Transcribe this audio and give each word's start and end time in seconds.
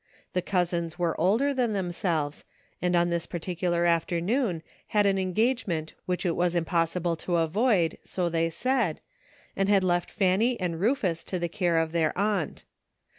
The 0.33 0.41
cousins 0.41 0.97
were 0.97 1.15
older 1.21 1.53
than 1.53 1.73
themselves, 1.73 2.43
and 2.81 2.95
on 2.95 3.11
this 3.11 3.27
particular 3.27 3.85
afternoon 3.85 4.63
had 4.87 5.05
an 5.05 5.19
engagement 5.19 5.93
which 6.07 6.25
it 6.25 6.35
was 6.35 6.55
impossible 6.55 7.15
to 7.17 7.35
avoid, 7.35 7.99
so 8.01 8.27
they 8.27 8.49
said, 8.49 8.99
and 9.55 9.69
had 9.69 9.83
left 9.83 10.09
Fanny 10.09 10.59
and 10.59 10.79
Rufus 10.79 11.23
to 11.25 11.37
the 11.37 11.47
care 11.49 11.77
of 11.77 11.91
their 11.91 12.17
aunt. 12.17 12.63